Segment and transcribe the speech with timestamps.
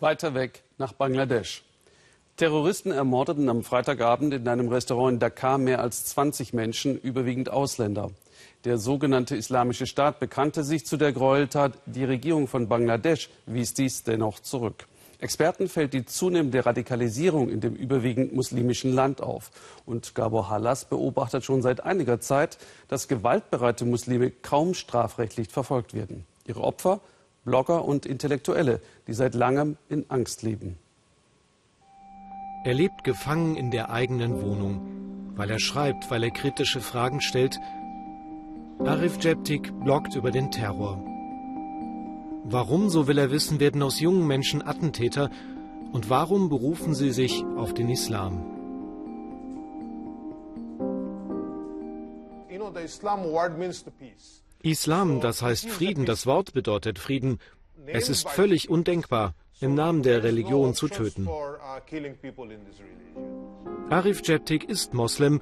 [0.00, 1.62] Weiter weg nach Bangladesch.
[2.36, 8.10] Terroristen ermordeten am Freitagabend in einem Restaurant in Dakar mehr als 20 Menschen, überwiegend Ausländer.
[8.64, 11.78] Der sogenannte Islamische Staat bekannte sich zu der Gräueltat.
[11.86, 14.86] Die Regierung von Bangladesch wies dies dennoch zurück.
[15.18, 19.50] Experten fällt die zunehmende Radikalisierung in dem überwiegend muslimischen Land auf.
[19.86, 22.58] Und Gabor Hallas beobachtet schon seit einiger Zeit,
[22.88, 26.26] dass gewaltbereite Muslime kaum strafrechtlich verfolgt werden.
[26.46, 27.00] Ihre Opfer
[27.46, 30.76] Blogger und Intellektuelle, die seit langem in Angst leben.
[32.64, 37.58] Er lebt gefangen in der eigenen Wohnung, weil er schreibt, weil er kritische Fragen stellt.
[38.80, 41.02] Arif Jeptik bloggt über den Terror.
[42.44, 45.30] Warum, so will er wissen, werden aus jungen Menschen Attentäter
[45.92, 48.44] und warum berufen sie sich auf den Islam?
[52.86, 53.24] Islam,
[55.20, 57.38] das heißt Frieden, das Wort bedeutet Frieden.
[57.86, 61.28] Es ist völlig undenkbar, im Namen der Religion zu töten.
[63.90, 65.40] Arif Jeptik ist Moslem,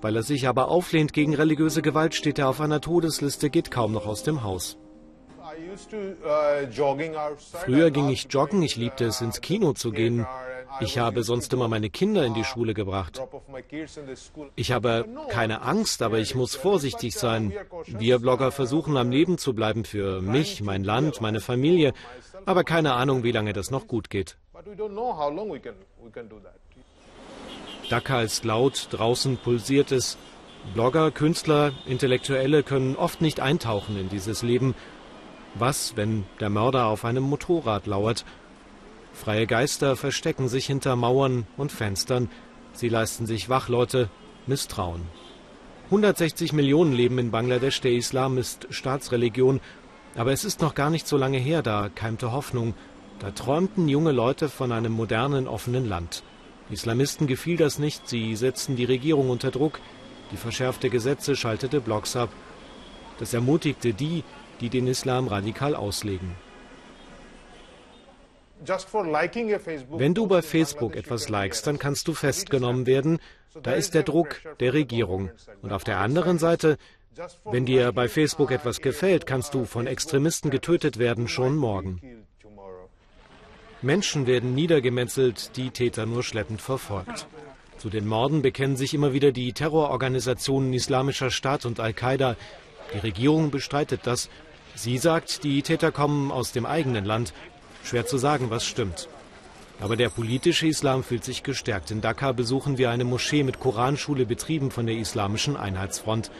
[0.00, 3.92] weil er sich aber auflehnt gegen religiöse Gewalt, steht er auf einer Todesliste, geht kaum
[3.92, 4.76] noch aus dem Haus.
[7.64, 10.26] Früher ging ich joggen, ich liebte es, ins Kino zu gehen.
[10.80, 13.20] Ich habe sonst immer meine Kinder in die Schule gebracht.
[14.56, 17.52] Ich habe keine Angst, aber ich muss vorsichtig sein.
[17.86, 21.92] Wir Blogger versuchen am Leben zu bleiben für mich, mein Land, meine Familie,
[22.46, 24.36] aber keine Ahnung, wie lange das noch gut geht.
[27.90, 30.18] Dhaka ist laut, draußen pulsiert es.
[30.74, 34.74] Blogger, Künstler, Intellektuelle können oft nicht eintauchen in dieses Leben.
[35.54, 38.24] Was, wenn der Mörder auf einem Motorrad lauert
[39.18, 42.30] Freie Geister verstecken sich hinter Mauern und Fenstern.
[42.72, 44.10] Sie leisten sich Wachleute,
[44.46, 45.02] Misstrauen.
[45.86, 47.80] 160 Millionen leben in Bangladesch.
[47.80, 49.60] Der Islam ist Staatsreligion.
[50.14, 52.74] Aber es ist noch gar nicht so lange her, da keimte Hoffnung.
[53.18, 56.22] Da träumten junge Leute von einem modernen, offenen Land.
[56.70, 58.08] Islamisten gefiel das nicht.
[58.08, 59.80] Sie setzten die Regierung unter Druck.
[60.30, 62.30] Die verschärfte Gesetze schaltete Blocks ab.
[63.18, 64.22] Das ermutigte die,
[64.60, 66.36] die den Islam radikal auslegen.
[68.60, 73.18] Wenn du bei Facebook etwas likest, dann kannst du festgenommen werden.
[73.62, 75.30] Da ist der Druck der Regierung.
[75.62, 76.76] Und auf der anderen Seite,
[77.44, 82.00] wenn dir bei Facebook etwas gefällt, kannst du von Extremisten getötet werden, schon morgen.
[83.80, 87.28] Menschen werden niedergemetzelt, die Täter nur schleppend verfolgt.
[87.78, 92.36] Zu den Morden bekennen sich immer wieder die Terrororganisationen Islamischer Staat und Al-Qaida.
[92.92, 94.30] Die Regierung bestreitet das.
[94.74, 97.32] Sie sagt, die Täter kommen aus dem eigenen Land
[97.88, 99.08] Schwer zu sagen, was stimmt.
[99.80, 101.90] Aber der politische Islam fühlt sich gestärkt.
[101.90, 106.30] In Dhaka besuchen wir eine Moschee mit Koranschule betrieben von der Islamischen Einheitsfront,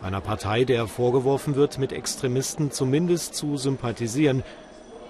[0.00, 4.44] einer Partei, der vorgeworfen wird, mit Extremisten zumindest zu sympathisieren.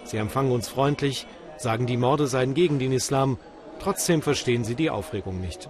[0.05, 1.27] Sie empfangen uns freundlich,
[1.59, 3.37] sagen, die Morde seien gegen den Islam.
[3.79, 5.69] Trotzdem verstehen sie die Aufregung nicht.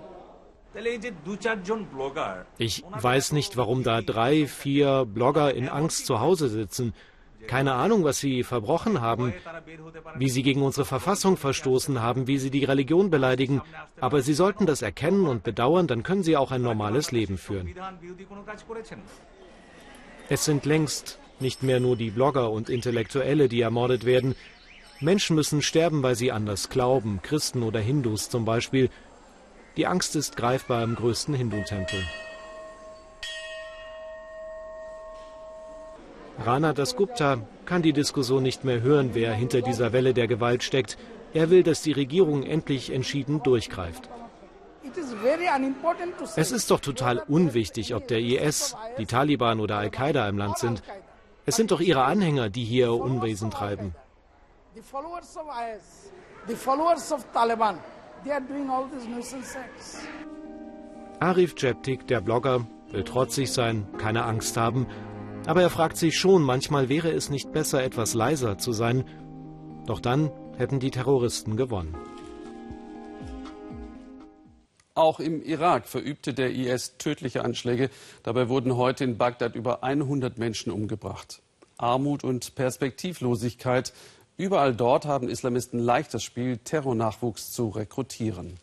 [2.58, 6.94] Ich weiß nicht, warum da drei, vier Blogger in Angst zu Hause sitzen.
[7.46, 9.32] Keine Ahnung, was sie verbrochen haben,
[10.16, 13.62] wie sie gegen unsere Verfassung verstoßen haben, wie sie die Religion beleidigen.
[14.00, 17.74] Aber sie sollten das erkennen und bedauern, dann können sie auch ein normales Leben führen.
[20.28, 24.34] Es sind längst nicht mehr nur die Blogger und Intellektuelle, die ermordet werden.
[25.00, 28.88] Menschen müssen sterben, weil sie anders glauben, Christen oder Hindus zum Beispiel.
[29.76, 32.04] Die Angst ist greifbar im größten Hindu-Tempel.
[36.38, 40.96] Rana Dasgupta kann die Diskussion nicht mehr hören, wer hinter dieser Welle der Gewalt steckt.
[41.34, 44.08] Er will, dass die Regierung endlich entschieden durchgreift.
[46.36, 50.82] Es ist doch total unwichtig, ob der IS, die Taliban oder Al-Qaida im Land sind.
[51.46, 53.94] Es sind doch ihre Anhänger, die hier Unwesen treiben.
[61.20, 64.86] Arif Jeptik, der Blogger, will trotzig sein, keine Angst haben
[65.46, 69.04] aber er fragt sich schon, manchmal wäre es nicht besser, etwas leiser zu sein.
[69.86, 71.96] Doch dann hätten die Terroristen gewonnen.
[74.94, 77.88] Auch im Irak verübte der IS tödliche Anschläge.
[78.22, 81.40] Dabei wurden heute in Bagdad über 100 Menschen umgebracht.
[81.78, 83.92] Armut und Perspektivlosigkeit.
[84.36, 88.58] Überall dort haben Islamisten leichtes Spiel, Terrornachwuchs zu rekrutieren.